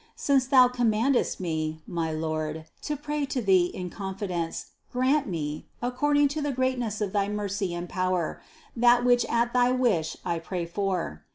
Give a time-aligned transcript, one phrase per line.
[0.15, 5.67] Since Thou commandest me, my Lord, to pray to Thee in con fidence, grant me,
[5.79, 8.41] according to the greatness of thy mercy and power,
[8.75, 11.23] that which at thy wish I pray for.